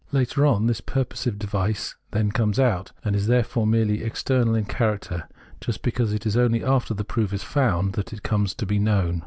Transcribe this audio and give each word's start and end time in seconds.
Later 0.11 0.47
on 0.47 0.65
this 0.65 0.81
pur 0.81 1.03
posive 1.03 1.37
device 1.37 1.93
then 2.09 2.31
comes 2.31 2.57
out, 2.59 2.91
and 3.05 3.15
is 3.15 3.27
therefore 3.27 3.67
merely 3.67 4.01
external 4.03 4.55
in 4.55 4.65
character, 4.65 5.29
just 5.59 5.83
because 5.83 6.11
it 6.11 6.25
is 6.25 6.35
only 6.35 6.63
after 6.63 6.95
the 6.95 7.05
proof 7.05 7.31
is 7.33 7.43
found 7.43 7.93
that 7.93 8.11
it 8.11 8.23
comes 8.23 8.55
to 8.55 8.65
be 8.65 8.79
known. 8.79 9.19